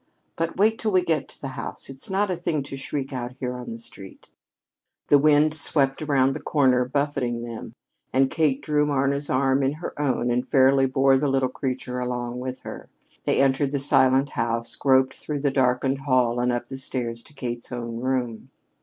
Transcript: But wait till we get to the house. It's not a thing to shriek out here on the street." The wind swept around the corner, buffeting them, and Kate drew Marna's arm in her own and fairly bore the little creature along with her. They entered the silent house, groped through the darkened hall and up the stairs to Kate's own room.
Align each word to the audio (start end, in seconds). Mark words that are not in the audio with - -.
But 0.35 0.57
wait 0.57 0.79
till 0.79 0.89
we 0.91 1.03
get 1.03 1.27
to 1.29 1.39
the 1.39 1.49
house. 1.49 1.87
It's 1.87 2.09
not 2.09 2.31
a 2.31 2.35
thing 2.35 2.63
to 2.63 2.75
shriek 2.75 3.13
out 3.13 3.33
here 3.33 3.53
on 3.55 3.69
the 3.69 3.77
street." 3.77 4.29
The 5.09 5.19
wind 5.19 5.53
swept 5.53 6.01
around 6.01 6.33
the 6.33 6.39
corner, 6.39 6.85
buffeting 6.85 7.43
them, 7.43 7.73
and 8.11 8.31
Kate 8.31 8.63
drew 8.63 8.87
Marna's 8.87 9.29
arm 9.29 9.61
in 9.61 9.73
her 9.73 9.93
own 10.01 10.31
and 10.31 10.47
fairly 10.49 10.87
bore 10.87 11.17
the 11.19 11.29
little 11.29 11.49
creature 11.49 11.99
along 11.99 12.39
with 12.39 12.61
her. 12.61 12.89
They 13.25 13.43
entered 13.43 13.71
the 13.71 13.79
silent 13.79 14.29
house, 14.29 14.75
groped 14.75 15.13
through 15.13 15.41
the 15.41 15.51
darkened 15.51 15.99
hall 15.99 16.39
and 16.39 16.51
up 16.51 16.65
the 16.69 16.79
stairs 16.79 17.21
to 17.21 17.35
Kate's 17.35 17.71
own 17.71 17.97
room. 17.97 18.49